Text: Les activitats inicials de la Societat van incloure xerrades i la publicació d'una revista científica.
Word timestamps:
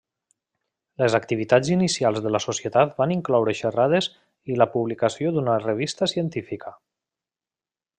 Les 1.01 1.17
activitats 1.19 1.69
inicials 1.75 2.21
de 2.27 2.31
la 2.37 2.41
Societat 2.47 2.97
van 3.03 3.15
incloure 3.17 3.55
xerrades 3.61 4.11
i 4.55 4.61
la 4.65 4.71
publicació 4.75 5.37
d'una 5.39 5.63
revista 5.71 6.13
científica. 6.17 6.79